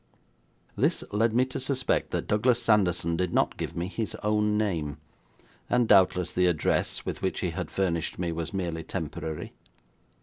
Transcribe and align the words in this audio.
This 0.75 1.03
led 1.11 1.31
me 1.31 1.45
to 1.45 1.59
suspect 1.59 2.09
that 2.09 2.25
Douglas 2.25 2.59
Sanderson 2.59 3.15
did 3.15 3.35
not 3.35 3.55
give 3.55 3.75
me 3.75 3.85
his 3.87 4.15
own 4.23 4.57
name, 4.57 4.97
and 5.69 5.87
doubtless 5.87 6.33
the 6.33 6.47
address 6.47 7.05
with 7.05 7.21
which 7.21 7.41
he 7.41 7.51
had 7.51 7.69
furnished 7.69 8.17
me 8.17 8.31
was 8.31 8.51
merely 8.51 8.81
temporary. 8.83 9.53